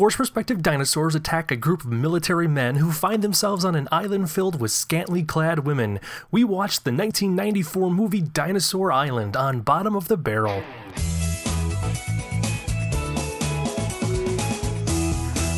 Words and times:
Force 0.00 0.16
perspective 0.16 0.62
dinosaurs 0.62 1.14
attack 1.14 1.50
a 1.50 1.56
group 1.56 1.84
of 1.84 1.92
military 1.92 2.48
men 2.48 2.76
who 2.76 2.90
find 2.90 3.20
themselves 3.20 3.66
on 3.66 3.74
an 3.74 3.86
island 3.92 4.30
filled 4.30 4.58
with 4.58 4.70
scantily 4.70 5.22
clad 5.22 5.66
women. 5.66 6.00
We 6.30 6.42
watched 6.42 6.86
the 6.86 6.90
1994 6.90 7.90
movie 7.90 8.22
Dinosaur 8.22 8.90
Island 8.90 9.36
on 9.36 9.60
Bottom 9.60 9.94
of 9.94 10.08
the 10.08 10.16
Barrel. 10.16 10.62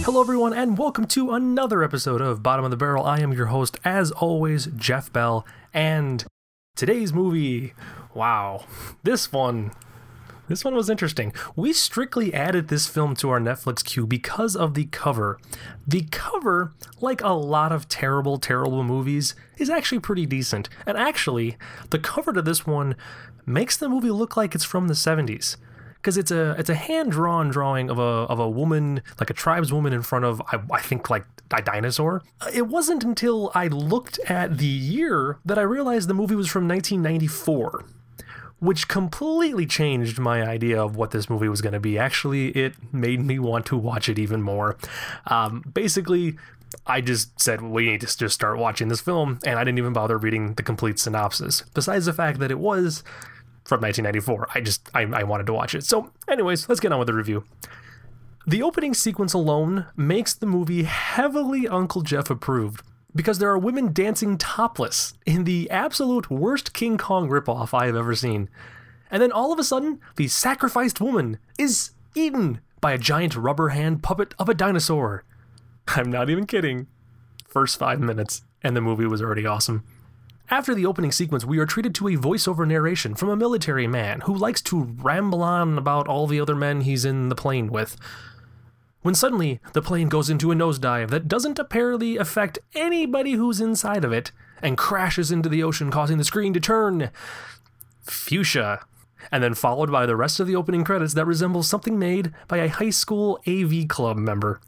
Hello, 0.04 0.20
everyone, 0.20 0.54
and 0.54 0.76
welcome 0.76 1.06
to 1.06 1.30
another 1.30 1.84
episode 1.84 2.20
of 2.20 2.42
Bottom 2.42 2.64
of 2.64 2.72
the 2.72 2.76
Barrel. 2.76 3.06
I 3.06 3.20
am 3.20 3.32
your 3.32 3.46
host, 3.46 3.78
as 3.84 4.10
always, 4.10 4.66
Jeff 4.74 5.12
Bell, 5.12 5.46
and 5.72 6.24
today's 6.74 7.12
movie. 7.12 7.74
Wow, 8.12 8.64
this 9.04 9.30
one 9.30 9.70
this 10.48 10.64
one 10.64 10.74
was 10.74 10.90
interesting. 10.90 11.32
We 11.54 11.72
strictly 11.72 12.34
added 12.34 12.68
this 12.68 12.86
film 12.86 13.14
to 13.16 13.30
our 13.30 13.40
Netflix 13.40 13.84
queue 13.84 14.06
because 14.06 14.56
of 14.56 14.74
the 14.74 14.86
cover. 14.86 15.38
The 15.86 16.02
cover, 16.10 16.72
like 17.00 17.22
a 17.22 17.32
lot 17.32 17.72
of 17.72 17.88
terrible, 17.88 18.38
terrible 18.38 18.82
movies, 18.82 19.34
is 19.58 19.70
actually 19.70 20.00
pretty 20.00 20.26
decent. 20.26 20.68
And 20.86 20.98
actually, 20.98 21.56
the 21.90 21.98
cover 21.98 22.32
to 22.32 22.42
this 22.42 22.66
one 22.66 22.96
makes 23.46 23.76
the 23.76 23.88
movie 23.88 24.10
look 24.10 24.36
like 24.36 24.54
it's 24.54 24.64
from 24.64 24.88
the 24.88 24.94
70s 24.94 25.56
because 25.96 26.18
it's 26.18 26.30
a 26.32 26.56
it's 26.58 26.70
a 26.70 26.74
hand 26.74 27.12
drawn 27.12 27.48
drawing 27.48 27.88
of 27.88 27.98
a 27.98 28.02
of 28.02 28.40
a 28.40 28.50
woman 28.50 29.02
like 29.20 29.30
a 29.30 29.34
tribeswoman 29.34 29.92
in 29.92 30.02
front 30.02 30.24
of 30.24 30.42
I, 30.52 30.60
I, 30.72 30.80
think 30.80 31.08
like 31.08 31.24
a 31.52 31.62
dinosaur. 31.62 32.22
It 32.52 32.66
wasn't 32.66 33.04
until 33.04 33.52
I 33.54 33.68
looked 33.68 34.18
at 34.28 34.58
the 34.58 34.66
year 34.66 35.38
that 35.44 35.58
I 35.58 35.62
realized 35.62 36.08
the 36.08 36.14
movie 36.14 36.34
was 36.34 36.48
from 36.48 36.66
1994 36.66 37.84
which 38.62 38.86
completely 38.86 39.66
changed 39.66 40.20
my 40.20 40.40
idea 40.40 40.80
of 40.80 40.94
what 40.94 41.10
this 41.10 41.28
movie 41.28 41.48
was 41.48 41.60
going 41.60 41.72
to 41.72 41.80
be. 41.80 41.98
Actually, 41.98 42.50
it 42.50 42.74
made 42.92 43.20
me 43.20 43.36
want 43.36 43.66
to 43.66 43.76
watch 43.76 44.08
it 44.08 44.20
even 44.20 44.40
more. 44.40 44.76
Um, 45.26 45.64
basically, 45.74 46.36
I 46.86 47.00
just 47.00 47.40
said 47.40 47.60
we 47.60 47.86
need 47.86 48.02
to 48.02 48.16
just 48.16 48.36
start 48.36 48.58
watching 48.58 48.86
this 48.86 49.00
film, 49.00 49.40
and 49.44 49.58
I 49.58 49.64
didn't 49.64 49.78
even 49.78 49.92
bother 49.92 50.16
reading 50.16 50.54
the 50.54 50.62
complete 50.62 51.00
synopsis. 51.00 51.64
Besides 51.74 52.06
the 52.06 52.12
fact 52.12 52.38
that 52.38 52.52
it 52.52 52.60
was 52.60 53.02
from 53.64 53.80
1994, 53.80 54.46
I 54.54 54.60
just 54.60 54.88
I, 54.94 55.02
I 55.02 55.24
wanted 55.24 55.46
to 55.46 55.52
watch 55.52 55.74
it. 55.74 55.82
So, 55.82 56.12
anyways, 56.28 56.68
let's 56.68 56.80
get 56.80 56.92
on 56.92 57.00
with 57.00 57.08
the 57.08 57.14
review. 57.14 57.42
The 58.46 58.62
opening 58.62 58.94
sequence 58.94 59.34
alone 59.34 59.86
makes 59.96 60.34
the 60.34 60.46
movie 60.46 60.84
heavily 60.84 61.66
Uncle 61.66 62.02
Jeff 62.02 62.30
approved 62.30 62.84
because 63.14 63.38
there 63.38 63.50
are 63.50 63.58
women 63.58 63.92
dancing 63.92 64.38
topless 64.38 65.14
in 65.26 65.44
the 65.44 65.70
absolute 65.70 66.30
worst 66.30 66.72
King 66.72 66.98
Kong 66.98 67.28
ripoff 67.28 67.74
I 67.74 67.86
have 67.86 67.96
ever 67.96 68.14
seen. 68.14 68.48
And 69.10 69.22
then 69.22 69.32
all 69.32 69.52
of 69.52 69.58
a 69.58 69.64
sudden, 69.64 70.00
the 70.16 70.28
sacrificed 70.28 71.00
woman 71.00 71.38
is 71.58 71.90
eaten 72.14 72.60
by 72.80 72.92
a 72.92 72.98
giant 72.98 73.36
rubber 73.36 73.70
hand 73.70 74.02
puppet 74.02 74.34
of 74.38 74.48
a 74.48 74.54
dinosaur. 74.54 75.24
I'm 75.88 76.10
not 76.10 76.30
even 76.30 76.46
kidding. 76.46 76.86
First 77.46 77.78
five 77.78 78.00
minutes, 78.00 78.42
and 78.62 78.74
the 78.74 78.80
movie 78.80 79.06
was 79.06 79.20
already 79.20 79.44
awesome. 79.44 79.84
After 80.50 80.74
the 80.74 80.86
opening 80.86 81.12
sequence, 81.12 81.44
we 81.44 81.58
are 81.58 81.66
treated 81.66 81.94
to 81.96 82.08
a 82.08 82.16
voiceover 82.16 82.66
narration 82.66 83.14
from 83.14 83.28
a 83.28 83.36
military 83.36 83.86
man 83.86 84.22
who 84.22 84.34
likes 84.34 84.60
to 84.62 84.82
ramble 84.82 85.42
on 85.42 85.78
about 85.78 86.08
all 86.08 86.26
the 86.26 86.40
other 86.40 86.54
men 86.54 86.82
he's 86.82 87.04
in 87.04 87.28
the 87.28 87.34
plane 87.34 87.68
with 87.68 87.96
when 89.02 89.14
suddenly 89.14 89.60
the 89.72 89.82
plane 89.82 90.08
goes 90.08 90.30
into 90.30 90.50
a 90.50 90.54
nosedive 90.54 91.10
that 91.10 91.28
doesn't 91.28 91.58
apparently 91.58 92.16
affect 92.16 92.58
anybody 92.74 93.32
who's 93.32 93.60
inside 93.60 94.04
of 94.04 94.12
it 94.12 94.32
and 94.62 94.78
crashes 94.78 95.30
into 95.30 95.48
the 95.48 95.62
ocean, 95.62 95.90
causing 95.90 96.18
the 96.18 96.24
screen 96.24 96.52
to 96.54 96.60
turn 96.60 97.10
fuchsia. 98.02 98.84
And 99.30 99.42
then 99.42 99.54
followed 99.54 99.90
by 99.90 100.06
the 100.06 100.16
rest 100.16 100.40
of 100.40 100.46
the 100.46 100.56
opening 100.56 100.84
credits 100.84 101.14
that 101.14 101.26
resembles 101.26 101.68
something 101.68 101.98
made 101.98 102.32
by 102.48 102.58
a 102.58 102.68
high 102.68 102.90
school 102.90 103.40
AV 103.46 103.86
club 103.88 104.16
member. 104.16 104.60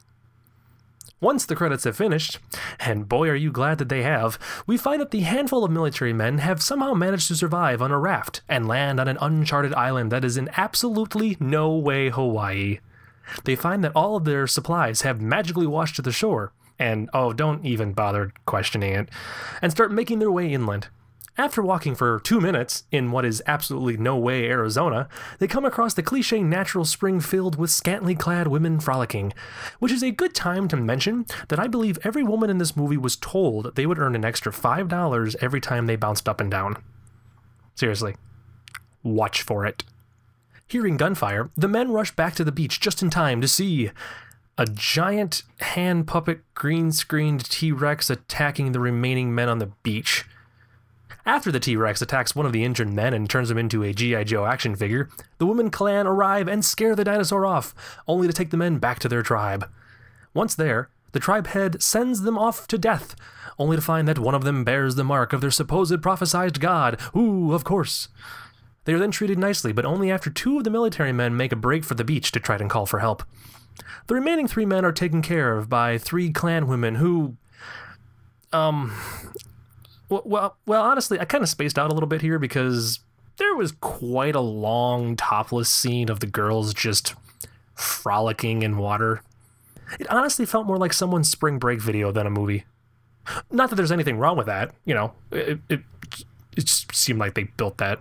Once 1.20 1.46
the 1.46 1.56
credits 1.56 1.84
have 1.84 1.96
finished, 1.96 2.38
and 2.78 3.08
boy 3.08 3.28
are 3.28 3.34
you 3.34 3.50
glad 3.50 3.78
that 3.78 3.88
they 3.88 4.02
have, 4.02 4.38
we 4.66 4.76
find 4.76 5.00
that 5.00 5.10
the 5.10 5.20
handful 5.20 5.64
of 5.64 5.70
military 5.70 6.12
men 6.12 6.38
have 6.38 6.62
somehow 6.62 6.92
managed 6.92 7.28
to 7.28 7.34
survive 7.34 7.80
on 7.80 7.90
a 7.90 7.98
raft 7.98 8.42
and 8.48 8.68
land 8.68 9.00
on 9.00 9.08
an 9.08 9.18
uncharted 9.20 9.72
island 9.74 10.12
that 10.12 10.24
is 10.24 10.36
in 10.36 10.50
absolutely 10.56 11.36
no 11.40 11.74
way 11.74 12.10
Hawaii. 12.10 12.78
They 13.44 13.56
find 13.56 13.82
that 13.84 13.92
all 13.94 14.16
of 14.16 14.24
their 14.24 14.46
supplies 14.46 15.02
have 15.02 15.20
magically 15.20 15.66
washed 15.66 15.96
to 15.96 16.02
the 16.02 16.12
shore, 16.12 16.52
and 16.78 17.08
oh, 17.14 17.32
don't 17.32 17.64
even 17.64 17.92
bother 17.92 18.32
questioning 18.46 18.92
it, 18.92 19.08
and 19.62 19.72
start 19.72 19.92
making 19.92 20.18
their 20.18 20.32
way 20.32 20.52
inland. 20.52 20.88
After 21.36 21.62
walking 21.62 21.96
for 21.96 22.20
two 22.20 22.40
minutes 22.40 22.84
in 22.92 23.10
what 23.10 23.24
is 23.24 23.42
absolutely 23.44 23.96
no 23.96 24.16
way 24.16 24.48
Arizona, 24.48 25.08
they 25.40 25.48
come 25.48 25.64
across 25.64 25.92
the 25.92 26.02
cliche 26.02 26.44
natural 26.44 26.84
spring 26.84 27.18
filled 27.18 27.56
with 27.56 27.72
scantily 27.72 28.14
clad 28.14 28.46
women 28.46 28.78
frolicking, 28.78 29.32
which 29.80 29.90
is 29.90 30.04
a 30.04 30.12
good 30.12 30.32
time 30.32 30.68
to 30.68 30.76
mention 30.76 31.26
that 31.48 31.58
I 31.58 31.66
believe 31.66 31.98
every 32.04 32.22
woman 32.22 32.50
in 32.50 32.58
this 32.58 32.76
movie 32.76 32.96
was 32.96 33.16
told 33.16 33.74
they 33.74 33.84
would 33.84 33.98
earn 33.98 34.14
an 34.14 34.24
extra 34.24 34.52
$5 34.52 35.36
every 35.40 35.60
time 35.60 35.86
they 35.86 35.96
bounced 35.96 36.28
up 36.28 36.40
and 36.40 36.52
down. 36.52 36.76
Seriously, 37.74 38.14
watch 39.02 39.42
for 39.42 39.66
it. 39.66 39.82
Hearing 40.74 40.96
gunfire, 40.96 41.50
the 41.56 41.68
men 41.68 41.92
rush 41.92 42.10
back 42.16 42.34
to 42.34 42.42
the 42.42 42.50
beach 42.50 42.80
just 42.80 43.00
in 43.00 43.08
time 43.08 43.40
to 43.40 43.46
see 43.46 43.92
a 44.58 44.66
giant 44.66 45.44
hand 45.60 46.08
puppet 46.08 46.40
green 46.54 46.90
screened 46.90 47.44
T 47.44 47.70
Rex 47.70 48.10
attacking 48.10 48.72
the 48.72 48.80
remaining 48.80 49.32
men 49.32 49.48
on 49.48 49.60
the 49.60 49.70
beach. 49.84 50.24
After 51.24 51.52
the 51.52 51.60
T 51.60 51.76
Rex 51.76 52.02
attacks 52.02 52.34
one 52.34 52.44
of 52.44 52.52
the 52.52 52.64
injured 52.64 52.92
men 52.92 53.14
and 53.14 53.30
turns 53.30 53.52
him 53.52 53.56
into 53.56 53.84
a 53.84 53.92
G.I. 53.92 54.24
Joe 54.24 54.46
action 54.46 54.74
figure, 54.74 55.08
the 55.38 55.46
woman 55.46 55.70
clan 55.70 56.08
arrive 56.08 56.48
and 56.48 56.64
scare 56.64 56.96
the 56.96 57.04
dinosaur 57.04 57.46
off, 57.46 57.72
only 58.08 58.26
to 58.26 58.34
take 58.34 58.50
the 58.50 58.56
men 58.56 58.78
back 58.78 58.98
to 58.98 59.08
their 59.08 59.22
tribe. 59.22 59.70
Once 60.34 60.56
there, 60.56 60.88
the 61.12 61.20
tribe 61.20 61.46
head 61.46 61.84
sends 61.84 62.22
them 62.22 62.36
off 62.36 62.66
to 62.66 62.78
death, 62.78 63.14
only 63.60 63.76
to 63.76 63.80
find 63.80 64.08
that 64.08 64.18
one 64.18 64.34
of 64.34 64.42
them 64.42 64.64
bears 64.64 64.96
the 64.96 65.04
mark 65.04 65.32
of 65.32 65.40
their 65.40 65.52
supposed 65.52 66.02
prophesied 66.02 66.58
god, 66.58 67.00
who, 67.12 67.54
of 67.54 67.62
course, 67.62 68.08
they 68.84 68.92
are 68.92 68.98
then 68.98 69.10
treated 69.10 69.38
nicely, 69.38 69.72
but 69.72 69.84
only 69.84 70.10
after 70.10 70.30
two 70.30 70.58
of 70.58 70.64
the 70.64 70.70
military 70.70 71.12
men 71.12 71.36
make 71.36 71.52
a 71.52 71.56
break 71.56 71.84
for 71.84 71.94
the 71.94 72.04
beach 72.04 72.32
to 72.32 72.40
try 72.40 72.56
and 72.56 72.70
call 72.70 72.86
for 72.86 72.98
help. 72.98 73.22
The 74.06 74.14
remaining 74.14 74.46
three 74.46 74.66
men 74.66 74.84
are 74.84 74.92
taken 74.92 75.22
care 75.22 75.56
of 75.56 75.68
by 75.68 75.98
three 75.98 76.30
clan 76.30 76.66
women 76.66 76.96
who, 76.96 77.36
um, 78.52 78.94
well, 80.08 80.56
well, 80.66 80.82
honestly, 80.82 81.18
I 81.18 81.24
kind 81.24 81.42
of 81.42 81.48
spaced 81.48 81.78
out 81.78 81.90
a 81.90 81.94
little 81.94 82.08
bit 82.08 82.20
here 82.20 82.38
because 82.38 83.00
there 83.38 83.56
was 83.56 83.72
quite 83.72 84.36
a 84.36 84.40
long 84.40 85.16
topless 85.16 85.68
scene 85.68 86.08
of 86.08 86.20
the 86.20 86.26
girls 86.26 86.74
just 86.74 87.14
frolicking 87.74 88.62
in 88.62 88.76
water. 88.76 89.22
It 89.98 90.08
honestly 90.08 90.46
felt 90.46 90.66
more 90.66 90.78
like 90.78 90.92
someone's 90.92 91.30
spring 91.30 91.58
break 91.58 91.80
video 91.80 92.12
than 92.12 92.26
a 92.26 92.30
movie. 92.30 92.64
Not 93.50 93.70
that 93.70 93.76
there's 93.76 93.92
anything 93.92 94.18
wrong 94.18 94.36
with 94.36 94.46
that, 94.46 94.74
you 94.84 94.94
know. 94.94 95.14
It 95.30 95.60
it, 95.68 95.80
it 96.56 96.64
just 96.64 96.94
seemed 96.94 97.18
like 97.18 97.34
they 97.34 97.44
built 97.44 97.78
that 97.78 98.00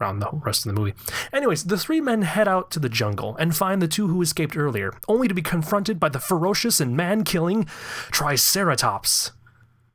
around 0.00 0.20
the 0.20 0.30
rest 0.32 0.64
of 0.66 0.74
the 0.74 0.80
movie. 0.80 0.94
Anyways, 1.32 1.64
the 1.64 1.78
three 1.78 2.00
men 2.00 2.22
head 2.22 2.48
out 2.48 2.70
to 2.72 2.78
the 2.78 2.88
jungle 2.88 3.36
and 3.36 3.56
find 3.56 3.82
the 3.82 3.88
two 3.88 4.08
who 4.08 4.22
escaped 4.22 4.56
earlier, 4.56 4.92
only 5.08 5.28
to 5.28 5.34
be 5.34 5.42
confronted 5.42 5.98
by 5.98 6.08
the 6.08 6.20
ferocious 6.20 6.80
and 6.80 6.96
man 6.96 7.24
killing 7.24 7.64
Triceratops. 8.10 9.32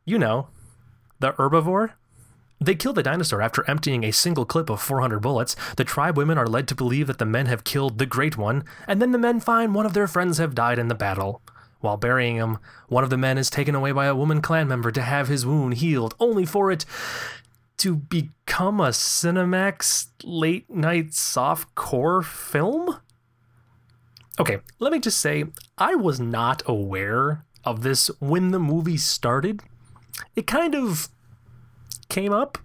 You 0.06 0.20
know, 0.20 0.48
the 1.20 1.34
herbivore? 1.34 1.92
They 2.60 2.76
kill 2.76 2.94
the 2.94 3.04
dinosaur 3.04 3.42
after 3.42 3.70
emptying 3.70 4.04
a 4.04 4.12
single 4.12 4.46
clip 4.46 4.70
of 4.70 4.82
400 4.82 5.20
bullets. 5.20 5.56
The 5.76 5.84
tribe 5.84 6.18
women 6.18 6.38
are 6.38 6.48
led 6.48 6.68
to 6.70 6.76
believe 6.76 7.08
that 7.08 7.18
the 7.18 7.26
men 7.26 7.48
have 7.48 7.66
killed 7.66 7.98
the 7.98 8.06
Great 8.06 8.38
One, 8.38 8.64
and 8.88 9.02
then 9.02 9.12
the 9.12 9.18
men 9.18 9.42
find 9.42 9.76
one 9.76 9.86
of 9.86 9.94
their 9.94 10.08
friends 10.08 10.38
have 10.38 10.56
died 10.56 10.80
in 10.80 10.88
the 10.88 10.96
battle. 10.96 11.42
While 11.82 11.98
burying 11.98 12.38
him, 12.38 12.60
one 12.88 13.04
of 13.04 13.10
the 13.10 13.18
men 13.18 13.38
is 13.38 13.50
taken 13.50 13.76
away 13.76 13.92
by 13.92 14.06
a 14.06 14.16
woman 14.16 14.42
clan 14.42 14.70
member 14.70 14.92
to 14.92 15.02
have 15.02 15.28
his 15.28 15.46
wound 15.46 15.76
healed, 15.76 16.16
only 16.18 16.46
for 16.46 16.72
it 16.72 16.86
to 17.78 17.96
become 17.96 18.80
a 18.80 18.90
Cinemax 18.90 20.08
late 20.24 20.70
night 20.70 21.14
soft 21.14 21.74
core 21.76 22.22
film? 22.22 23.00
Okay, 24.40 24.60
let 24.80 24.92
me 24.92 25.00
just 25.00 25.20
say, 25.20 25.46
I 25.78 25.96
was 25.96 26.20
not 26.20 26.64
aware 26.66 27.46
of 27.64 27.84
this 27.84 28.10
when 28.20 28.52
the 28.52 28.60
movie 28.60 28.98
started. 28.98 29.62
It 30.36 30.48
kind 30.48 30.76
of 30.76 31.10
came 32.10 32.34
up 32.34 32.58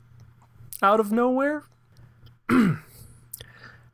out 0.83 1.01
of 1.01 1.13
nowhere. 1.13 1.65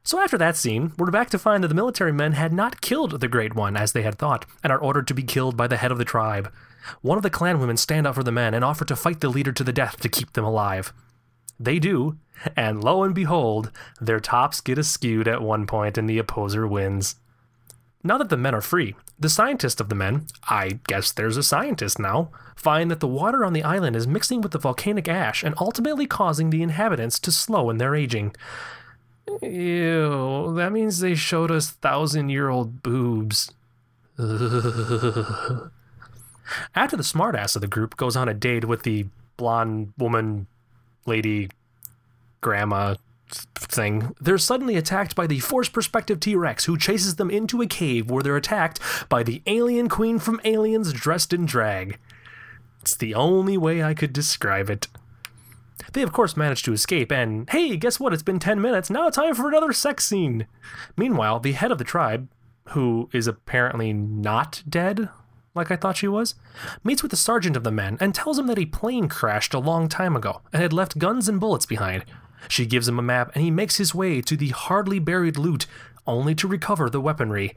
so 0.04 0.20
after 0.20 0.38
that 0.38 0.56
scene, 0.56 0.92
we're 0.98 1.10
back 1.10 1.30
to 1.30 1.38
find 1.38 1.64
that 1.64 1.68
the 1.68 1.74
military 1.74 2.12
men 2.12 2.32
had 2.32 2.52
not 2.52 2.80
killed 2.80 3.20
the 3.20 3.28
Great 3.28 3.54
One 3.54 3.76
as 3.76 3.92
they 3.92 4.02
had 4.02 4.18
thought, 4.18 4.46
and 4.62 4.72
are 4.72 4.78
ordered 4.78 5.06
to 5.08 5.14
be 5.14 5.22
killed 5.22 5.56
by 5.56 5.66
the 5.66 5.78
head 5.78 5.90
of 5.90 5.98
the 5.98 6.04
tribe. 6.04 6.52
One 7.00 7.16
of 7.16 7.22
the 7.22 7.30
clan 7.30 7.58
women 7.58 7.76
stand 7.76 8.06
up 8.06 8.14
for 8.14 8.22
the 8.22 8.30
men 8.30 8.54
and 8.54 8.64
offer 8.64 8.84
to 8.84 8.96
fight 8.96 9.20
the 9.20 9.28
leader 9.28 9.52
to 9.52 9.64
the 9.64 9.72
death 9.72 9.98
to 10.00 10.08
keep 10.08 10.34
them 10.34 10.44
alive. 10.44 10.92
They 11.58 11.78
do, 11.78 12.18
and 12.56 12.82
lo 12.82 13.02
and 13.02 13.14
behold, 13.14 13.70
their 14.00 14.20
tops 14.20 14.60
get 14.60 14.78
askewed 14.78 15.26
at 15.26 15.42
one 15.42 15.66
point 15.66 15.96
and 15.96 16.08
the 16.08 16.18
opposer 16.18 16.66
wins. 16.66 17.16
Now 18.02 18.18
that 18.18 18.28
the 18.28 18.36
men 18.36 18.54
are 18.54 18.60
free, 18.60 18.94
the 19.18 19.30
scientists 19.30 19.80
of 19.80 19.88
the 19.88 19.94
men, 19.94 20.26
I 20.48 20.80
guess 20.86 21.10
there's 21.12 21.38
a 21.38 21.42
scientist 21.42 21.98
now, 21.98 22.30
find 22.54 22.90
that 22.90 23.00
the 23.00 23.08
water 23.08 23.44
on 23.44 23.54
the 23.54 23.62
island 23.62 23.96
is 23.96 24.06
mixing 24.06 24.42
with 24.42 24.52
the 24.52 24.58
volcanic 24.58 25.08
ash 25.08 25.42
and 25.42 25.54
ultimately 25.58 26.06
causing 26.06 26.50
the 26.50 26.62
inhabitants 26.62 27.18
to 27.20 27.32
slow 27.32 27.70
in 27.70 27.78
their 27.78 27.94
aging. 27.94 28.34
Ew, 29.42 30.54
that 30.54 30.72
means 30.72 31.00
they 31.00 31.14
showed 31.14 31.50
us 31.50 31.70
thousand 31.70 32.28
year 32.28 32.48
old 32.48 32.82
boobs. 32.82 33.52
After 34.18 35.70
the 36.96 37.02
smartass 37.02 37.56
of 37.56 37.62
the 37.62 37.68
group 37.68 37.96
goes 37.96 38.16
on 38.16 38.28
a 38.28 38.34
date 38.34 38.66
with 38.66 38.82
the 38.82 39.06
blonde 39.36 39.92
woman, 39.98 40.46
lady, 41.06 41.50
grandma 42.40 42.94
thing, 43.54 44.14
they're 44.20 44.38
suddenly 44.38 44.76
attacked 44.76 45.16
by 45.16 45.26
the 45.26 45.40
Force 45.40 45.68
Perspective 45.68 46.20
T 46.20 46.36
Rex, 46.36 46.66
who 46.66 46.76
chases 46.76 47.16
them 47.16 47.30
into 47.30 47.62
a 47.62 47.66
cave 47.66 48.10
where 48.10 48.22
they're 48.22 48.36
attacked 48.36 48.78
by 49.08 49.22
the 49.22 49.42
alien 49.46 49.88
queen 49.88 50.18
from 50.18 50.40
Aliens 50.44 50.92
dressed 50.92 51.32
in 51.32 51.46
drag. 51.46 51.98
It's 52.82 52.94
the 52.94 53.14
only 53.14 53.56
way 53.56 53.82
I 53.82 53.94
could 53.94 54.12
describe 54.12 54.68
it. 54.68 54.88
They, 55.94 56.02
of 56.02 56.12
course, 56.12 56.36
manage 56.36 56.64
to 56.64 56.72
escape, 56.72 57.12
and 57.12 57.48
hey, 57.50 57.76
guess 57.76 58.00
what? 58.00 58.12
It's 58.12 58.22
been 58.22 58.40
10 58.40 58.60
minutes. 58.60 58.90
Now, 58.90 59.06
it's 59.06 59.16
time 59.16 59.34
for 59.34 59.48
another 59.48 59.72
sex 59.72 60.04
scene. 60.04 60.48
Meanwhile, 60.96 61.38
the 61.38 61.52
head 61.52 61.70
of 61.70 61.78
the 61.78 61.84
tribe, 61.84 62.28
who 62.70 63.08
is 63.12 63.28
apparently 63.28 63.92
not 63.92 64.64
dead, 64.68 65.08
like 65.54 65.70
I 65.70 65.76
thought 65.76 65.96
she 65.96 66.08
was, 66.08 66.34
meets 66.82 67.02
with 67.02 67.12
the 67.12 67.16
sergeant 67.16 67.56
of 67.56 67.62
the 67.62 67.70
men 67.70 67.96
and 68.00 68.12
tells 68.12 68.40
him 68.40 68.48
that 68.48 68.58
a 68.58 68.66
plane 68.66 69.08
crashed 69.08 69.54
a 69.54 69.60
long 69.60 69.88
time 69.88 70.16
ago 70.16 70.42
and 70.52 70.60
had 70.60 70.72
left 70.72 70.98
guns 70.98 71.28
and 71.28 71.38
bullets 71.38 71.64
behind. 71.64 72.04
She 72.48 72.66
gives 72.66 72.88
him 72.88 72.98
a 72.98 73.02
map 73.02 73.30
and 73.34 73.44
he 73.44 73.52
makes 73.52 73.76
his 73.76 73.94
way 73.94 74.20
to 74.20 74.36
the 74.36 74.48
hardly 74.48 74.98
buried 74.98 75.38
loot, 75.38 75.66
only 76.08 76.34
to 76.34 76.48
recover 76.48 76.90
the 76.90 77.00
weaponry. 77.00 77.56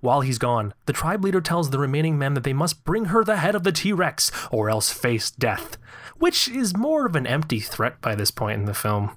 While 0.00 0.20
he's 0.20 0.38
gone, 0.38 0.74
the 0.86 0.92
tribe 0.92 1.24
leader 1.24 1.40
tells 1.40 1.70
the 1.70 1.78
remaining 1.78 2.18
men 2.18 2.34
that 2.34 2.44
they 2.44 2.52
must 2.52 2.84
bring 2.84 3.06
her 3.06 3.24
the 3.24 3.38
head 3.38 3.54
of 3.54 3.64
the 3.64 3.72
T 3.72 3.92
Rex 3.92 4.30
or 4.50 4.70
else 4.70 4.92
face 4.92 5.30
death, 5.30 5.76
which 6.18 6.48
is 6.48 6.76
more 6.76 7.06
of 7.06 7.16
an 7.16 7.26
empty 7.26 7.58
threat 7.58 8.00
by 8.00 8.14
this 8.14 8.30
point 8.30 8.60
in 8.60 8.66
the 8.66 8.74
film. 8.74 9.16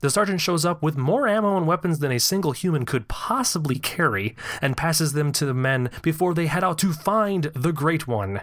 The 0.00 0.10
sergeant 0.10 0.40
shows 0.40 0.64
up 0.64 0.82
with 0.82 0.96
more 0.96 1.26
ammo 1.26 1.56
and 1.56 1.66
weapons 1.66 2.00
than 2.00 2.12
a 2.12 2.20
single 2.20 2.52
human 2.52 2.84
could 2.84 3.08
possibly 3.08 3.78
carry 3.78 4.36
and 4.60 4.76
passes 4.76 5.14
them 5.14 5.32
to 5.32 5.46
the 5.46 5.54
men 5.54 5.90
before 6.02 6.34
they 6.34 6.46
head 6.46 6.64
out 6.64 6.78
to 6.78 6.92
find 6.92 7.44
the 7.54 7.72
Great 7.72 8.06
One. 8.06 8.42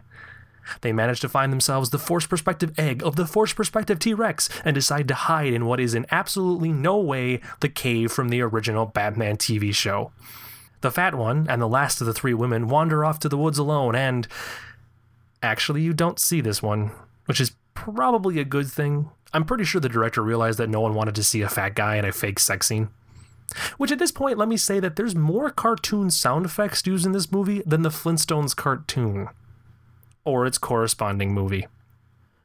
They 0.82 0.94
manage 0.94 1.20
to 1.20 1.30
find 1.30 1.52
themselves 1.52 1.90
the 1.90 2.00
Force 2.00 2.26
Perspective 2.26 2.74
egg 2.78 3.04
of 3.04 3.18
the 3.18 3.28
Force 3.28 3.54
Perspective 3.54 4.00
T 4.00 4.14
Rex 4.14 4.50
and 4.64 4.74
decide 4.74 5.08
to 5.10 5.14
hide 5.14 5.54
in 5.54 5.66
what 5.66 5.80
is 5.80 5.94
in 5.94 6.06
absolutely 6.10 6.72
no 6.72 6.98
way 6.98 7.42
the 7.60 7.70
cave 7.70 8.12
from 8.12 8.30
the 8.30 8.42
original 8.42 8.86
Batman 8.86 9.38
TV 9.38 9.76
show. 9.76 10.12
The 10.84 10.92
fat 10.92 11.16
one 11.16 11.48
and 11.50 11.62
the 11.62 11.68
last 11.70 12.02
of 12.02 12.08
the 12.08 12.14
three 12.14 12.34
women 12.34 12.68
wander 12.68 13.06
off 13.06 13.18
to 13.20 13.30
the 13.30 13.38
woods 13.38 13.58
alone, 13.58 13.96
and 13.96 14.28
actually, 15.42 15.82
you 15.82 15.94
don't 15.94 16.20
see 16.20 16.42
this 16.42 16.62
one, 16.62 16.92
which 17.26 17.40
is 17.40 17.54
probably 17.74 18.38
a 18.38 18.44
good 18.44 18.68
thing. 18.68 19.10
I'm 19.32 19.46
pretty 19.46 19.64
sure 19.64 19.80
the 19.80 19.88
director 19.88 20.22
realized 20.22 20.60
that 20.60 20.70
no 20.70 20.82
one 20.82 20.94
wanted 20.94 21.16
to 21.16 21.24
see 21.24 21.42
a 21.42 21.48
fat 21.48 21.74
guy 21.74 21.96
in 21.96 22.04
a 22.04 22.12
fake 22.12 22.38
sex 22.38 22.68
scene. 22.68 22.90
Which 23.78 23.94
at 23.94 24.00
this 24.00 24.12
point, 24.12 24.38
let 24.38 24.50
me 24.50 24.58
say 24.58 24.82
that 24.82 24.98
there's 24.98 25.16
more 25.16 25.50
cartoon 25.52 26.12
sound 26.12 26.46
effects 26.46 26.86
used 26.86 27.06
in 27.06 27.14
this 27.14 27.32
movie 27.32 27.64
than 27.66 27.84
the 27.84 27.90
Flintstones 27.90 28.54
cartoon, 28.54 29.30
or 30.26 30.46
its 30.46 30.58
corresponding 30.58 31.34
movie. 31.34 31.66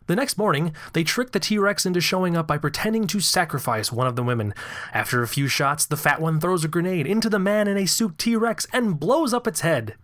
The 0.09 0.17
next 0.17 0.39
morning, 0.39 0.75
they 0.95 1.05
trick 1.05 1.33
the 1.33 1.39
T 1.39 1.59
Rex 1.59 1.85
into 1.85 2.01
showing 2.01 2.35
up 2.35 2.47
by 2.47 2.57
pretending 2.57 3.07
to 3.09 3.21
sacrifice 3.21 3.93
one 3.93 4.07
of 4.07 4.17
the 4.17 4.23
women. 4.23 4.55
After 4.95 5.23
a 5.23 5.29
few 5.29 5.49
shots, 5.49 5.85
the 5.85 5.99
fat 5.99 6.19
one 6.19 6.41
throws 6.41 6.65
a 6.65 6.69
grenade 6.69 7.07
into 7.07 7.29
the 7.29 7.39
man 7.39 7.69
in 7.69 7.77
a 7.77 7.87
suit 7.87 8.17
T 8.17 8.35
Rex 8.35 8.67
and 8.73 8.99
blows 8.99 9.35
up 9.35 9.47
its 9.47 9.61
head. 9.61 9.97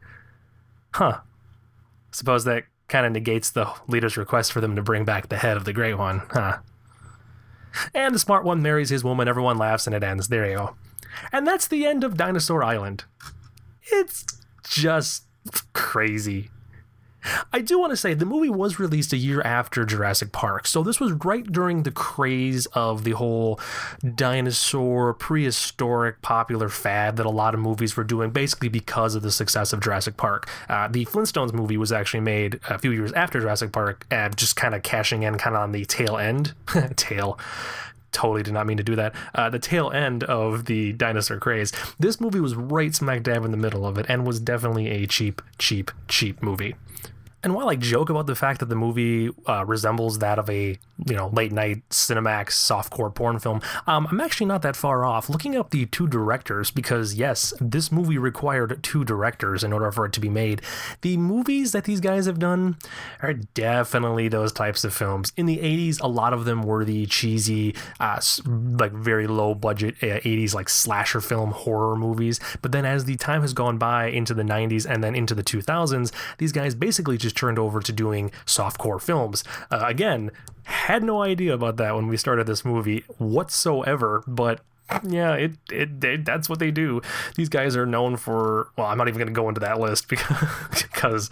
Huh. 0.93 1.21
Suppose 2.13 2.45
that 2.45 2.65
kind 2.87 3.07
of 3.07 3.13
negates 3.13 3.51
the 3.51 3.73
leader's 3.89 4.19
request 4.19 4.53
for 4.53 4.61
them 4.61 4.77
to 4.77 4.83
bring 4.83 5.07
back 5.07 5.31
the 5.31 5.39
head 5.39 5.57
of 5.57 5.65
the 5.65 5.73
Great 5.73 5.95
One, 5.95 6.23
huh? 6.31 6.59
And 7.95 8.15
the 8.15 8.19
smart 8.19 8.45
one 8.45 8.61
marries 8.61 8.91
his 8.91 9.03
woman, 9.03 9.27
everyone 9.27 9.57
laughs, 9.57 9.87
and 9.87 9.97
it 9.97 10.05
ends. 10.05 10.29
There 10.29 10.49
you 10.49 10.57
go. 10.57 10.77
And 11.33 11.47
that's 11.47 11.67
the 11.67 11.87
end 11.87 12.05
of 12.05 12.19
Dinosaur 12.19 12.63
Island. 12.63 13.05
It's 13.91 14.27
just 14.69 15.25
crazy. 15.73 16.51
I 17.53 17.61
do 17.61 17.79
want 17.79 17.91
to 17.91 17.97
say 17.97 18.15
the 18.15 18.27
movie 18.27 18.51
was 18.51 18.79
released 18.79 19.13
a 19.13 19.17
year 19.17 19.41
after 19.43 19.85
Jurassic 19.85 20.33
Park, 20.33 20.67
so 20.67 20.83
this 20.83 21.01
was 21.01 21.13
right 21.25 21.45
during 21.45 21.83
the 21.83 21.91
craze 21.91 22.67
of 22.67 23.05
the 23.05 23.13
whole 23.13 23.59
dinosaur 24.15 25.15
prehistoric 25.15 26.21
popular 26.23 26.69
fad 26.69 27.17
that 27.17 27.27
a 27.27 27.31
lot 27.31 27.55
of 27.55 27.61
movies 27.61 27.97
were 27.97 28.05
doing, 28.05 28.31
basically 28.31 28.69
because 28.69 29.15
of 29.15 29.23
the 29.23 29.31
success 29.31 29.73
of 29.73 29.81
Jurassic 29.81 30.17
Park. 30.17 30.51
Uh, 30.69 30.89
the 30.89 31.05
Flintstones 31.07 31.53
movie 31.53 31.77
was 31.77 31.93
actually 31.93 32.21
made 32.21 32.61
a 32.69 32.79
few 32.79 32.91
years 32.91 33.13
after 33.13 33.41
Jurassic 33.41 33.73
Park, 33.73 34.07
and 34.11 34.37
just 34.37 34.57
kind 34.57 34.75
of 34.75 34.83
cashing 34.83 35.23
in 35.23 35.39
kind 35.39 35.57
of 35.57 35.63
on 35.63 35.73
the 35.73 35.85
tail 35.85 36.17
end, 36.17 36.55
tail 36.97 37.39
totally 38.15 38.43
did 38.43 38.55
not 38.55 38.67
mean 38.67 38.77
to 38.77 38.83
do 38.83 38.95
that. 38.95 39.13
Uh, 39.35 39.51
the 39.51 39.59
tail 39.59 39.91
end 39.91 40.25
of 40.25 40.67
the 40.67 40.93
dinosaur 40.93 41.39
craze. 41.39 41.73
This 41.99 42.21
movie 42.21 42.41
was 42.41 42.55
right 42.55 42.95
smack 42.95 43.25
dab 43.25 43.45
in 43.45 43.51
the 43.51 43.57
middle 43.57 43.85
of 43.85 43.99
it 43.99 44.07
and 44.09 44.27
was 44.27 44.41
definitely 44.41 44.89
a 44.89 45.07
cheap, 45.07 45.43
cheap, 45.59 45.91
cheap 46.09 46.41
movie. 46.43 46.77
And 47.45 47.55
while 47.55 47.69
I 47.69 47.77
joke 47.77 48.09
about 48.09 48.27
the 48.27 48.35
fact 48.35 48.61
that 48.61 48.71
the 48.71 48.75
movie 48.75 49.31
uh, 49.47 49.67
resembles 49.67 50.19
that 50.21 50.39
of 50.39 50.49
a 50.49 50.79
you 51.05 51.15
know 51.15 51.29
late 51.29 51.53
night 51.53 51.87
Cinemax 51.91 52.49
softcore 52.53 53.15
porn 53.15 53.39
film, 53.39 53.61
um, 53.87 54.09
I'm 54.11 54.21
actually 54.21 54.47
not 54.47 54.63
that 54.63 54.77
far 54.77 55.05
off. 55.05 55.29
Looking 55.29 55.55
up 55.55 55.69
the 55.69 55.85
two 55.85 56.09
directors, 56.09 56.71
because 56.71 57.15
yes, 57.15 57.53
this 57.61 57.93
movie 57.93 58.17
required 58.17 58.83
two 58.83 59.05
directors 59.05 59.63
in 59.63 59.75
order 59.75 59.93
for 59.93 60.07
it 60.07 60.15
to 60.15 60.21
be 60.21 60.31
made. 60.31 60.63
The 61.03 61.19
movies 61.19 61.73
that 61.73 61.85
these 61.85 62.01
guys 62.01 62.25
have 62.25 62.39
done 62.39 62.79
are 63.21 63.35
definitely 63.35 64.29
those 64.29 64.51
types 64.51 64.83
of 64.83 64.95
films. 64.95 65.31
In 65.37 65.45
the 65.45 65.59
80s, 65.59 66.01
a 66.01 66.09
lot 66.09 66.33
of 66.33 66.47
them 66.47 66.63
were 66.63 66.85
the 66.85 67.05
cheesy, 67.07 67.75
uh, 68.01 68.21
like 68.47 68.93
very 68.93 69.27
low 69.27 69.55
budget 69.55 69.97
uh, 70.03 70.21
80s 70.21 70.55
like 70.55 70.71
slasher 70.71 71.21
film 71.21 71.51
horror 71.51 71.95
movies. 71.95 72.41
But 72.63 72.73
then 72.73 72.87
as 72.87 73.05
the 73.05 73.17
time 73.17 73.43
has 73.43 73.53
gone 73.53 73.77
by 73.77 74.07
into 74.07 74.33
the 74.33 74.43
90s 74.43 74.87
and 74.89 75.05
then 75.05 75.15
into 75.15 75.35
the 75.35 75.45
2000s, 75.45 76.11
these 76.39 76.53
guys 76.53 76.75
basically 76.75 77.19
just 77.19 77.34
turned 77.35 77.59
over 77.59 77.81
to 77.81 77.93
doing 77.93 78.31
softcore 78.47 79.01
films. 79.01 79.45
Uh, 79.71 79.85
again, 79.87 80.31
had 80.65 81.03
no 81.03 81.23
idea 81.23 81.53
about 81.53 81.77
that 81.77 81.95
when 81.95 82.09
we 82.09 82.17
started 82.17 82.47
this 82.47 82.65
movie 82.65 83.05
whatsoever, 83.19 84.25
but 84.27 84.61
yeah, 85.09 85.35
it, 85.35 85.53
it, 85.71 86.03
it, 86.05 86.25
that's 86.25 86.49
what 86.49 86.59
they 86.59 86.71
do. 86.71 87.01
These 87.37 87.49
guys 87.49 87.77
are 87.77 87.87
known 87.87 88.17
for. 88.17 88.69
Well, 88.77 88.87
I'm 88.87 88.99
not 88.99 89.09
even 89.09 89.19
going 89.19 89.29
to 89.29 89.35
go 89.35 89.49
into 89.49 89.61
that 89.61 89.81
list 89.81 90.09
because 90.09 90.49
because 90.93 91.31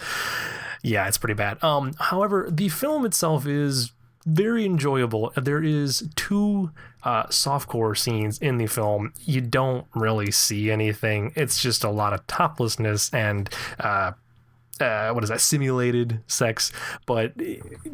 yeah, 0.82 1.06
it's 1.06 1.18
pretty 1.18 1.34
bad. 1.34 1.62
Um, 1.62 1.92
however, 1.98 2.48
the 2.50 2.68
film 2.68 3.04
itself 3.04 3.46
is 3.46 3.92
very 4.24 4.64
enjoyable. 4.64 5.32
There 5.36 5.62
is 5.62 6.08
two 6.14 6.70
uh, 7.02 7.24
softcore 7.24 7.96
scenes 7.96 8.38
in 8.38 8.58
the 8.58 8.66
film. 8.66 9.12
You 9.20 9.40
don't 9.40 9.86
really 9.94 10.30
see 10.30 10.70
anything. 10.70 11.32
It's 11.34 11.60
just 11.60 11.84
a 11.84 11.90
lot 11.90 12.12
of 12.12 12.26
toplessness 12.26 13.12
and 13.12 13.50
uh, 13.80 14.12
uh, 14.82 15.12
what 15.12 15.22
is 15.22 15.30
that 15.30 15.40
simulated 15.40 16.20
sex 16.26 16.72
but 17.06 17.32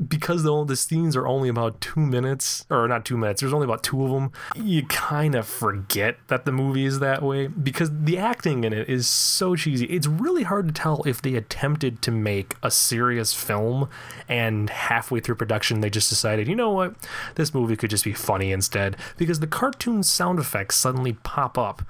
because 0.09 0.43
the, 0.43 0.65
the 0.65 0.77
scenes 0.77 1.15
are 1.17 1.27
only 1.27 1.49
about 1.49 1.81
two 1.81 2.01
minutes 2.01 2.67
or 2.71 2.89
not 2.89 3.05
two 3.05 3.17
minutes 3.17 3.41
there's 3.41 3.53
only 3.53 3.65
about 3.65 3.83
two 3.83 4.05
of 4.05 4.11
them 4.11 4.33
you 4.57 4.85
kind 4.87 5.35
of 5.35 5.47
forget 5.47 6.17
that 6.29 6.45
the 6.45 6.53
movie 6.53 6.85
is 6.85 6.99
that 7.01 7.23
way 7.23 7.47
because 7.47 7.91
the 7.93 8.19
acting 8.19 8.65
in 8.65 8.73
it 8.73 8.89
is 8.89 9.07
so 9.07 9.55
cheesy. 9.55 9.87
It's 9.87 10.07
really 10.07 10.43
hard 10.43 10.69
to 10.69 10.75
tell 10.75 11.03
if 11.07 11.23
they 11.23 11.35
attempted 11.35 12.03
to 12.03 12.11
make 12.11 12.55
a 12.62 12.71
serious 12.71 13.35
film 13.35 13.89
and 14.29 14.71
halfway 14.71 15.21
through 15.21 15.37
production 15.37 15.81
they 15.81 15.91
just 15.91 16.09
decided 16.09 16.49
you 16.49 16.57
know 16.57 16.71
what? 16.71 16.95
This 17.35 17.55
movie 17.55 17.77
could 17.77 17.91
just 17.91 18.05
be 18.05 18.12
funny 18.12 18.53
instead 18.53 18.97
because 19.17 19.41
the 19.41 19.47
cartoon 19.47 20.03
sound 20.03 20.39
effects 20.39 20.77
suddenly 20.77 21.12
pop 21.12 21.59
up 21.59 21.83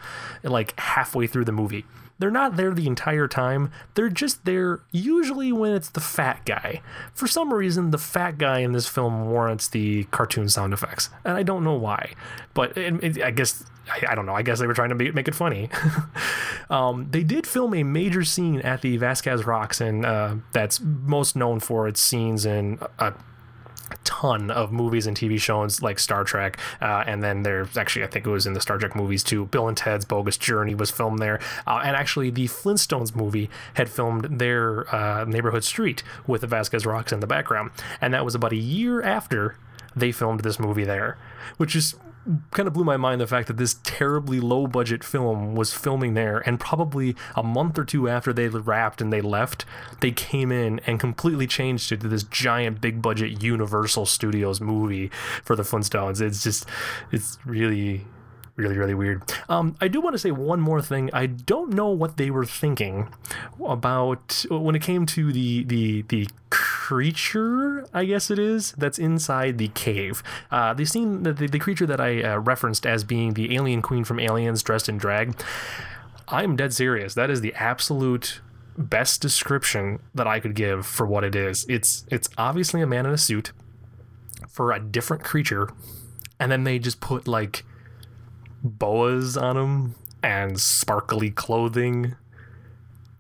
like 0.42 0.78
halfway 0.78 1.26
through 1.26 1.44
the 1.44 1.52
movie. 1.52 1.84
They're 2.18 2.30
not 2.30 2.56
there 2.56 2.74
the 2.74 2.86
entire 2.86 3.28
time. 3.28 3.70
They're 3.94 4.08
just 4.08 4.44
there 4.44 4.80
usually 4.90 5.52
when 5.52 5.72
it's 5.72 5.90
the 5.90 6.00
fat 6.00 6.44
guy. 6.44 6.80
For 7.12 7.26
some 7.26 7.52
reason, 7.52 7.90
the 7.90 7.98
fat 7.98 8.38
guy 8.38 8.60
in 8.60 8.72
this 8.72 8.86
film 8.86 9.28
warrants 9.30 9.68
the 9.68 10.04
cartoon 10.04 10.48
sound 10.48 10.72
effects, 10.72 11.10
and 11.24 11.36
I 11.36 11.42
don't 11.42 11.64
know 11.64 11.74
why. 11.74 12.14
But 12.54 12.76
it, 12.76 13.04
it, 13.04 13.22
I 13.22 13.30
guess 13.30 13.64
I, 13.90 14.12
I, 14.12 14.14
don't 14.14 14.26
know. 14.26 14.34
I 14.34 14.42
guess 14.42 14.58
they 14.58 14.66
were 14.66 14.74
trying 14.74 14.90
to 14.90 14.94
make, 14.94 15.14
make 15.14 15.28
it 15.28 15.34
funny. 15.34 15.70
um, 16.70 17.08
they 17.10 17.22
did 17.22 17.46
film 17.46 17.74
a 17.74 17.82
major 17.82 18.24
scene 18.24 18.60
at 18.60 18.82
the 18.82 18.96
Vasquez 18.96 19.46
Rocks, 19.46 19.80
and 19.80 20.04
uh, 20.04 20.36
that's 20.52 20.80
most 20.80 21.36
known 21.36 21.60
for 21.60 21.88
its 21.88 22.00
scenes 22.00 22.46
in. 22.46 22.78
Uh, 22.98 23.12
ton 24.04 24.50
of 24.50 24.72
movies 24.72 25.06
and 25.06 25.16
TV 25.16 25.40
shows 25.40 25.82
like 25.82 25.98
Star 25.98 26.24
Trek, 26.24 26.58
uh, 26.80 27.04
and 27.06 27.22
then 27.22 27.42
there's 27.42 27.76
actually 27.76 28.04
I 28.04 28.08
think 28.08 28.26
it 28.26 28.30
was 28.30 28.46
in 28.46 28.52
the 28.52 28.60
Star 28.60 28.78
Trek 28.78 28.94
movies 28.94 29.22
too. 29.22 29.46
Bill 29.46 29.68
and 29.68 29.76
Ted's 29.76 30.04
Bogus 30.04 30.36
Journey 30.36 30.74
was 30.74 30.90
filmed 30.90 31.18
there, 31.18 31.40
uh, 31.66 31.80
and 31.84 31.96
actually 31.96 32.30
the 32.30 32.46
Flintstones 32.46 33.14
movie 33.14 33.50
had 33.74 33.88
filmed 33.88 34.38
their 34.38 34.92
uh, 34.94 35.24
neighborhood 35.24 35.64
street 35.64 36.02
with 36.26 36.40
the 36.42 36.46
Vasquez 36.46 36.86
Rocks 36.86 37.12
in 37.12 37.20
the 37.20 37.26
background, 37.26 37.70
and 38.00 38.14
that 38.14 38.24
was 38.24 38.34
about 38.34 38.52
a 38.52 38.56
year 38.56 39.02
after 39.02 39.56
they 39.94 40.12
filmed 40.12 40.40
this 40.40 40.58
movie 40.58 40.84
there, 40.84 41.16
which 41.56 41.74
is 41.74 41.94
kind 42.50 42.66
of 42.66 42.74
blew 42.74 42.84
my 42.84 42.96
mind 42.96 43.20
the 43.20 43.26
fact 43.26 43.48
that 43.48 43.56
this 43.56 43.76
terribly 43.84 44.40
low 44.40 44.66
budget 44.66 45.02
film 45.02 45.54
was 45.54 45.72
filming 45.72 46.14
there 46.14 46.38
and 46.46 46.60
probably 46.60 47.16
a 47.34 47.42
month 47.42 47.78
or 47.78 47.84
two 47.84 48.08
after 48.08 48.32
they 48.32 48.48
wrapped 48.48 49.00
and 49.00 49.12
they 49.12 49.20
left 49.20 49.64
they 50.00 50.10
came 50.10 50.52
in 50.52 50.80
and 50.80 51.00
completely 51.00 51.46
changed 51.46 51.90
it 51.92 52.00
to 52.00 52.08
this 52.08 52.22
giant 52.24 52.80
big 52.80 53.00
budget 53.00 53.42
universal 53.42 54.06
studios 54.06 54.60
movie 54.60 55.10
for 55.44 55.56
the 55.56 55.62
flintstones. 55.62 56.20
It's 56.20 56.42
just 56.42 56.66
it's 57.12 57.38
really 57.44 58.06
really 58.56 58.76
really 58.76 58.94
weird. 58.94 59.22
Um, 59.48 59.76
i 59.80 59.88
do 59.88 60.00
want 60.00 60.14
to 60.14 60.18
say 60.18 60.30
one 60.30 60.60
more 60.60 60.82
thing. 60.82 61.10
I 61.12 61.26
don't 61.26 61.72
know 61.72 61.88
what 61.88 62.16
they 62.16 62.30
were 62.30 62.44
thinking 62.44 63.08
about 63.64 64.44
when 64.50 64.74
it 64.74 64.82
came 64.82 65.06
to 65.06 65.32
the 65.32 65.64
the 65.64 66.02
the 66.02 66.28
creature 66.88 67.86
i 67.92 68.02
guess 68.02 68.30
it 68.30 68.38
is 68.38 68.72
that's 68.78 68.98
inside 68.98 69.58
the 69.58 69.68
cave. 69.68 70.22
Uh, 70.50 70.72
the 70.72 70.86
scene 70.86 71.22
the, 71.22 71.34
the 71.34 71.58
creature 71.58 71.84
that 71.84 72.00
i 72.00 72.22
uh, 72.22 72.38
referenced 72.38 72.86
as 72.86 73.04
being 73.04 73.34
the 73.34 73.54
alien 73.54 73.82
queen 73.82 74.04
from 74.04 74.18
aliens 74.18 74.62
dressed 74.62 74.88
in 74.88 74.96
drag 74.96 75.38
i'm 76.28 76.56
dead 76.56 76.72
serious. 76.72 77.12
That 77.12 77.28
is 77.28 77.42
the 77.42 77.52
absolute 77.56 78.40
best 78.78 79.20
description 79.20 79.98
that 80.14 80.26
i 80.26 80.40
could 80.40 80.54
give 80.54 80.86
for 80.86 81.06
what 81.06 81.24
it 81.24 81.34
is. 81.34 81.66
It's 81.68 82.06
it's 82.10 82.30
obviously 82.38 82.80
a 82.80 82.86
man 82.86 83.04
in 83.04 83.12
a 83.12 83.18
suit 83.18 83.52
for 84.48 84.72
a 84.72 84.80
different 84.80 85.22
creature 85.22 85.68
and 86.40 86.50
then 86.50 86.64
they 86.64 86.78
just 86.78 87.00
put 87.00 87.28
like 87.28 87.66
boas 88.64 89.36
on 89.36 89.58
him 89.58 89.94
and 90.22 90.58
sparkly 90.58 91.30
clothing 91.30 92.16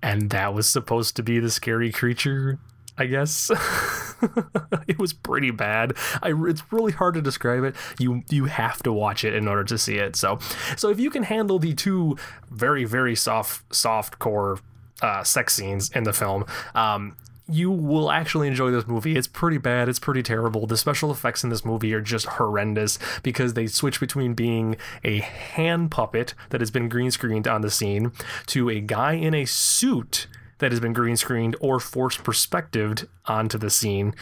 and 0.02 0.30
that 0.30 0.54
was 0.54 0.66
supposed 0.70 1.16
to 1.16 1.22
be 1.22 1.38
the 1.38 1.50
scary 1.50 1.92
creature 1.92 2.58
i 2.98 3.06
guess 3.06 3.50
it 4.86 4.98
was 4.98 5.12
pretty 5.12 5.50
bad 5.50 5.94
I, 6.22 6.32
it's 6.46 6.62
really 6.72 6.92
hard 6.92 7.14
to 7.14 7.22
describe 7.22 7.64
it 7.64 7.74
you 7.98 8.22
you 8.30 8.46
have 8.46 8.82
to 8.82 8.92
watch 8.92 9.24
it 9.24 9.34
in 9.34 9.48
order 9.48 9.64
to 9.64 9.78
see 9.78 9.96
it 9.96 10.16
so 10.16 10.38
so 10.76 10.90
if 10.90 11.00
you 11.00 11.10
can 11.10 11.22
handle 11.24 11.58
the 11.58 11.74
two 11.74 12.16
very 12.50 12.84
very 12.84 13.14
soft 13.14 13.74
soft 13.74 14.18
core 14.18 14.58
uh, 15.00 15.22
sex 15.22 15.54
scenes 15.54 15.90
in 15.90 16.02
the 16.02 16.12
film 16.12 16.44
um, 16.74 17.16
you 17.48 17.70
will 17.70 18.10
actually 18.10 18.46
enjoy 18.46 18.70
this 18.70 18.86
movie. 18.86 19.16
It's 19.16 19.26
pretty 19.26 19.56
bad. 19.56 19.88
It's 19.88 19.98
pretty 19.98 20.22
terrible. 20.22 20.66
The 20.66 20.76
special 20.76 21.10
effects 21.10 21.42
in 21.42 21.50
this 21.50 21.64
movie 21.64 21.94
are 21.94 22.00
just 22.00 22.26
horrendous 22.26 22.98
because 23.22 23.54
they 23.54 23.66
switch 23.66 24.00
between 24.00 24.34
being 24.34 24.76
a 25.02 25.20
hand 25.20 25.90
puppet 25.90 26.34
that 26.50 26.60
has 26.60 26.70
been 26.70 26.88
green 26.88 27.10
screened 27.10 27.48
on 27.48 27.62
the 27.62 27.70
scene 27.70 28.12
to 28.46 28.68
a 28.68 28.80
guy 28.80 29.14
in 29.14 29.34
a 29.34 29.46
suit 29.46 30.26
that 30.58 30.72
has 30.72 30.80
been 30.80 30.92
green 30.92 31.16
screened 31.16 31.56
or 31.60 31.80
forced 31.80 32.24
perspectived 32.24 33.06
onto 33.26 33.58
the 33.58 33.70
scene 33.70 34.14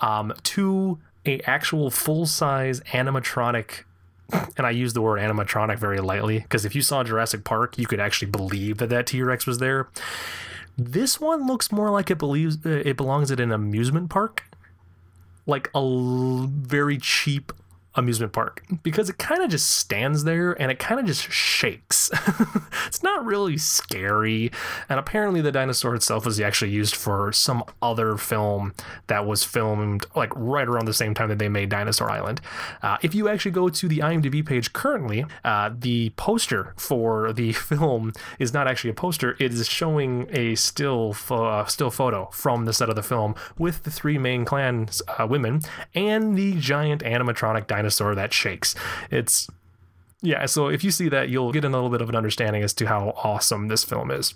um, 0.00 0.32
to 0.42 0.98
a 1.26 1.40
actual 1.42 1.90
full 1.90 2.26
size 2.26 2.80
animatronic 2.92 3.84
and 4.56 4.66
I 4.66 4.70
use 4.70 4.92
the 4.94 5.02
word 5.02 5.20
animatronic 5.20 5.78
very 5.78 6.00
lightly 6.00 6.40
because 6.40 6.64
if 6.64 6.74
you 6.74 6.82
saw 6.82 7.04
Jurassic 7.04 7.44
Park, 7.44 7.78
you 7.78 7.86
could 7.86 8.00
actually 8.00 8.30
believe 8.30 8.78
that 8.78 8.88
that 8.88 9.06
T 9.06 9.22
Rex 9.22 9.46
was 9.46 9.58
there. 9.58 9.88
This 10.78 11.20
one 11.20 11.46
looks 11.46 11.70
more 11.70 11.90
like 11.90 12.10
it 12.10 12.18
believes 12.18 12.64
it 12.64 12.96
belongs 12.96 13.30
at 13.30 13.40
an 13.40 13.52
amusement 13.52 14.08
park, 14.08 14.44
like 15.46 15.68
a 15.74 15.78
l- 15.78 16.48
very 16.50 16.96
cheap 16.96 17.52
amusement 17.94 18.32
park 18.32 18.64
because 18.82 19.08
it 19.10 19.18
kind 19.18 19.42
of 19.42 19.50
just 19.50 19.70
stands 19.70 20.24
there 20.24 20.52
and 20.60 20.70
it 20.70 20.78
kind 20.78 20.98
of 20.98 21.06
just 21.06 21.30
shakes. 21.30 22.10
it's 22.86 23.02
not 23.02 23.24
really 23.24 23.58
scary. 23.58 24.50
And 24.88 24.98
apparently, 24.98 25.40
the 25.40 25.52
dinosaur 25.52 25.94
itself 25.94 26.24
was 26.24 26.40
actually 26.40 26.70
used 26.70 26.94
for 26.94 27.32
some 27.32 27.64
other 27.80 28.16
film 28.16 28.74
that 29.08 29.26
was 29.26 29.44
filmed 29.44 30.06
like 30.14 30.32
right 30.34 30.66
around 30.66 30.86
the 30.86 30.94
same 30.94 31.14
time 31.14 31.28
that 31.28 31.38
they 31.38 31.48
made 31.48 31.68
Dinosaur 31.68 32.10
Island. 32.10 32.40
Uh, 32.82 32.96
if 33.02 33.14
you 33.14 33.28
actually 33.28 33.50
go 33.50 33.68
to 33.68 33.88
the 33.88 33.98
IMDb 33.98 34.44
page 34.44 34.72
currently, 34.72 35.24
uh, 35.44 35.70
the 35.76 36.10
poster 36.10 36.74
for 36.76 37.32
the 37.32 37.52
film 37.52 38.12
is 38.38 38.52
not 38.52 38.66
actually 38.66 38.90
a 38.90 38.94
poster, 38.94 39.36
it 39.38 39.52
is 39.52 39.68
showing 39.68 40.26
a 40.30 40.54
still, 40.54 41.12
fo- 41.12 41.44
uh, 41.44 41.64
still 41.66 41.90
photo 41.90 42.28
from 42.32 42.64
the 42.64 42.72
set 42.72 42.88
of 42.88 42.96
the 42.96 43.02
film 43.02 43.34
with 43.58 43.82
the 43.82 43.90
three 43.90 44.18
main 44.18 44.44
clan 44.44 44.88
uh, 45.18 45.26
women 45.26 45.60
and 45.94 46.36
the 46.36 46.54
giant 46.54 47.02
animatronic 47.02 47.66
dinosaur 47.66 47.81
dinosaur 47.82 48.14
that 48.14 48.32
shakes. 48.32 48.74
It's 49.10 49.48
yeah, 50.24 50.46
so 50.46 50.68
if 50.68 50.84
you 50.84 50.92
see 50.92 51.08
that, 51.08 51.28
you'll 51.30 51.50
get 51.52 51.64
a 51.64 51.68
little 51.68 51.90
bit 51.90 52.00
of 52.00 52.08
an 52.08 52.14
understanding 52.14 52.62
as 52.62 52.72
to 52.74 52.86
how 52.86 53.12
awesome 53.24 53.66
this 53.66 53.82
film 53.82 54.10
is. 54.10 54.34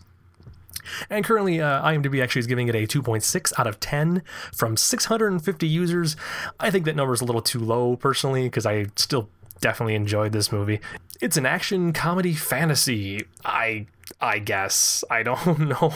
And 1.08 1.24
currently, 1.24 1.60
uh, 1.60 1.82
IMDb 1.82 2.22
actually 2.22 2.40
is 2.40 2.46
giving 2.46 2.68
it 2.68 2.74
a 2.74 2.86
2.6 2.86 3.52
out 3.58 3.66
of 3.66 3.78
10 3.80 4.22
from 4.52 4.76
650 4.76 5.66
users. 5.66 6.16
I 6.60 6.70
think 6.70 6.84
that 6.86 6.96
number 6.96 7.14
is 7.14 7.20
a 7.20 7.24
little 7.24 7.40
too 7.40 7.60
low 7.60 7.96
personally 7.96 8.44
because 8.44 8.66
I 8.66 8.86
still 8.96 9.28
definitely 9.60 9.94
enjoyed 9.94 10.32
this 10.32 10.50
movie. 10.52 10.80
It's 11.20 11.36
an 11.36 11.46
action 11.46 11.92
comedy 11.92 12.34
fantasy. 12.34 13.24
I 13.44 13.86
I 14.20 14.38
guess 14.38 15.02
I 15.10 15.22
don't 15.22 15.58
know. 15.70 15.92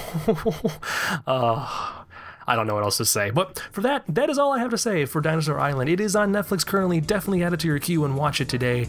uh, 1.27 2.00
I 2.51 2.57
don't 2.57 2.67
know 2.67 2.75
what 2.75 2.83
else 2.83 2.97
to 2.97 3.05
say. 3.05 3.31
But 3.31 3.61
for 3.71 3.81
that, 3.83 4.03
that 4.09 4.29
is 4.29 4.37
all 4.37 4.53
I 4.53 4.59
have 4.59 4.71
to 4.71 4.79
say 4.79 5.05
for 5.05 5.21
Dinosaur 5.21 5.61
Island. 5.61 5.89
It 5.89 6.01
is 6.01 6.17
on 6.17 6.33
Netflix 6.33 6.67
currently. 6.67 7.01
Definitely 7.01 7.45
add 7.45 7.53
it 7.53 7.61
to 7.61 7.69
your 7.69 7.79
queue 7.79 8.05
and 8.05 8.17
watch 8.17 8.41
it 8.41 8.49
today. 8.49 8.89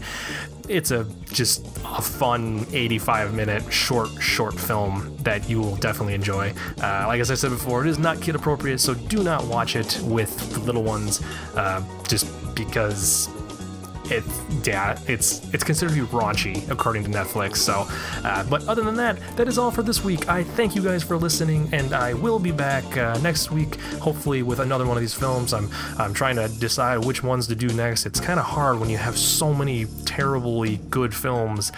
It's 0.68 0.90
a 0.90 1.04
just 1.26 1.64
a 1.84 2.02
fun 2.02 2.66
85 2.72 3.34
minute 3.34 3.72
short 3.72 4.08
short 4.20 4.58
film 4.58 5.16
that 5.20 5.48
you 5.48 5.60
will 5.60 5.76
definitely 5.76 6.14
enjoy. 6.14 6.52
Uh, 6.82 7.04
like 7.06 7.20
as 7.20 7.30
I 7.30 7.34
said 7.34 7.50
before, 7.50 7.86
it 7.86 7.88
is 7.88 8.00
not 8.00 8.20
kid 8.20 8.34
appropriate, 8.34 8.78
so 8.78 8.94
do 8.94 9.22
not 9.22 9.44
watch 9.44 9.76
it 9.76 10.00
with 10.02 10.36
the 10.54 10.58
little 10.58 10.82
ones. 10.82 11.22
Uh, 11.54 11.84
just 12.08 12.26
because 12.56 13.28
it 14.10 14.24
yeah 14.64 14.98
it's 15.06 15.52
it's 15.54 15.62
considered 15.62 15.94
to 15.94 16.04
be 16.04 16.12
raunchy 16.12 16.68
according 16.70 17.04
to 17.04 17.10
netflix 17.10 17.56
so 17.56 17.86
uh, 18.24 18.44
but 18.44 18.66
other 18.66 18.82
than 18.82 18.96
that 18.96 19.18
that 19.36 19.46
is 19.46 19.58
all 19.58 19.70
for 19.70 19.82
this 19.82 20.02
week 20.02 20.28
i 20.28 20.42
thank 20.42 20.74
you 20.74 20.82
guys 20.82 21.02
for 21.02 21.16
listening 21.16 21.68
and 21.72 21.92
i 21.92 22.12
will 22.12 22.38
be 22.38 22.50
back 22.50 22.84
uh, 22.96 23.16
next 23.18 23.50
week 23.50 23.76
hopefully 24.00 24.42
with 24.42 24.58
another 24.58 24.86
one 24.86 24.96
of 24.96 25.00
these 25.00 25.14
films 25.14 25.52
i'm 25.52 25.70
i'm 25.98 26.12
trying 26.12 26.36
to 26.36 26.48
decide 26.58 27.04
which 27.04 27.22
ones 27.22 27.46
to 27.46 27.54
do 27.54 27.68
next 27.68 28.04
it's 28.04 28.20
kind 28.20 28.40
of 28.40 28.44
hard 28.44 28.80
when 28.80 28.90
you 28.90 28.98
have 28.98 29.16
so 29.16 29.54
many 29.54 29.86
terribly 30.04 30.78
good 30.90 31.14
films 31.14 31.70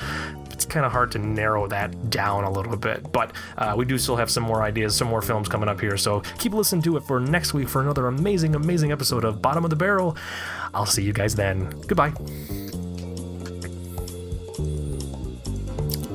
it's 0.64 0.64
kind 0.64 0.86
of 0.86 0.92
hard 0.92 1.10
to 1.12 1.18
narrow 1.18 1.66
that 1.66 2.10
down 2.10 2.44
a 2.44 2.50
little 2.50 2.76
bit. 2.76 3.12
But 3.12 3.32
uh, 3.58 3.74
we 3.76 3.84
do 3.84 3.98
still 3.98 4.16
have 4.16 4.30
some 4.30 4.44
more 4.44 4.62
ideas, 4.62 4.96
some 4.96 5.08
more 5.08 5.20
films 5.20 5.48
coming 5.48 5.68
up 5.68 5.80
here. 5.80 5.96
So 5.96 6.20
keep 6.38 6.54
listening 6.54 6.82
to 6.82 6.96
it 6.96 7.02
for 7.02 7.20
next 7.20 7.52
week 7.54 7.68
for 7.68 7.82
another 7.82 8.06
amazing, 8.06 8.54
amazing 8.54 8.92
episode 8.92 9.24
of 9.24 9.42
Bottom 9.42 9.64
of 9.64 9.70
the 9.70 9.76
Barrel. 9.76 10.16
I'll 10.74 10.86
see 10.86 11.02
you 11.02 11.12
guys 11.12 11.34
then. 11.34 11.70
Goodbye. 11.86 12.12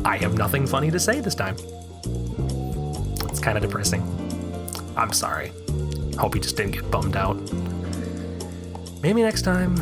I 0.06 0.18
have 0.18 0.38
nothing 0.38 0.68
funny 0.68 0.92
to 0.92 1.00
say 1.00 1.22
this 1.22 1.36
time. 1.36 1.56
It's 3.30 3.40
kind 3.40 3.58
of 3.58 3.62
depressing. 3.62 4.02
I'm 4.98 5.14
sorry. 5.14 5.52
Hope 6.18 6.36
you 6.36 6.42
just 6.42 6.58
didn't 6.58 6.74
get 6.74 6.90
bummed 6.92 7.16
out. 7.16 7.38
Maybe 9.02 9.22
next 9.22 9.44
time. 9.44 9.78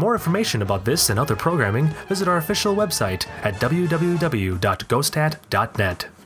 More 0.00 0.14
information 0.14 0.62
about 0.62 0.84
this 0.84 1.10
and 1.10 1.20
other 1.20 1.36
programming, 1.36 1.86
visit 2.08 2.26
our 2.26 2.38
official 2.38 2.74
website 2.74 3.28
at 3.44 3.54
www.ghostat.net. 3.54 6.19